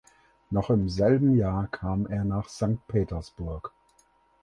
[0.49, 3.71] Noch im selben Jahr kam er nach Sankt Petersburg.